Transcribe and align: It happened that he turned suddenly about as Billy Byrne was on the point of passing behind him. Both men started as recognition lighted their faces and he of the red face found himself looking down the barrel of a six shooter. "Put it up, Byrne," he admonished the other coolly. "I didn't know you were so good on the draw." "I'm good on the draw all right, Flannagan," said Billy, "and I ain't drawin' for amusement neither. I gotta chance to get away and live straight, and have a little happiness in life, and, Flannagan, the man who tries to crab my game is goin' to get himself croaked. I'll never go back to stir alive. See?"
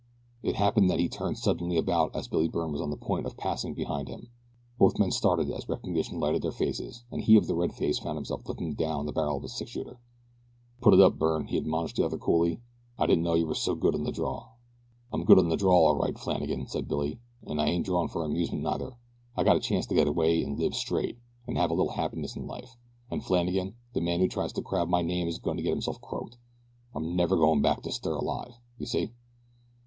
It 0.41 0.55
happened 0.55 0.89
that 0.89 0.97
he 0.99 1.07
turned 1.07 1.37
suddenly 1.37 1.77
about 1.77 2.15
as 2.15 2.27
Billy 2.27 2.47
Byrne 2.47 2.71
was 2.71 2.81
on 2.81 2.89
the 2.89 2.97
point 2.97 3.27
of 3.27 3.37
passing 3.37 3.75
behind 3.75 4.07
him. 4.07 4.29
Both 4.79 4.97
men 4.97 5.11
started 5.11 5.51
as 5.51 5.69
recognition 5.69 6.19
lighted 6.19 6.41
their 6.41 6.51
faces 6.51 7.03
and 7.11 7.21
he 7.21 7.35
of 7.37 7.45
the 7.45 7.53
red 7.53 7.71
face 7.75 7.99
found 7.99 8.17
himself 8.17 8.49
looking 8.49 8.73
down 8.73 9.05
the 9.05 9.11
barrel 9.11 9.37
of 9.37 9.43
a 9.43 9.47
six 9.47 9.69
shooter. 9.69 9.99
"Put 10.81 10.95
it 10.95 10.99
up, 10.99 11.19
Byrne," 11.19 11.45
he 11.45 11.57
admonished 11.59 11.97
the 11.97 12.03
other 12.03 12.17
coolly. 12.17 12.61
"I 12.97 13.05
didn't 13.05 13.23
know 13.23 13.35
you 13.35 13.45
were 13.45 13.53
so 13.53 13.75
good 13.75 13.93
on 13.93 14.03
the 14.03 14.11
draw." 14.11 14.47
"I'm 15.13 15.23
good 15.23 15.37
on 15.37 15.49
the 15.49 15.55
draw 15.55 15.75
all 15.77 15.95
right, 15.95 16.17
Flannagan," 16.17 16.65
said 16.65 16.87
Billy, 16.87 17.19
"and 17.45 17.61
I 17.61 17.67
ain't 17.67 17.85
drawin' 17.85 18.07
for 18.07 18.23
amusement 18.23 18.63
neither. 18.63 18.95
I 19.37 19.43
gotta 19.43 19.59
chance 19.59 19.85
to 19.85 19.93
get 19.93 20.07
away 20.07 20.41
and 20.41 20.57
live 20.57 20.73
straight, 20.73 21.19
and 21.45 21.59
have 21.59 21.69
a 21.69 21.75
little 21.75 21.91
happiness 21.91 22.35
in 22.35 22.47
life, 22.47 22.75
and, 23.11 23.23
Flannagan, 23.23 23.75
the 23.93 24.01
man 24.01 24.19
who 24.19 24.27
tries 24.27 24.51
to 24.53 24.63
crab 24.63 24.87
my 24.89 25.03
game 25.03 25.27
is 25.27 25.37
goin' 25.37 25.57
to 25.57 25.61
get 25.61 25.69
himself 25.69 26.01
croaked. 26.01 26.39
I'll 26.95 27.01
never 27.01 27.35
go 27.35 27.55
back 27.61 27.83
to 27.83 27.91
stir 27.91 28.15
alive. 28.15 28.55
See?" 28.83 29.11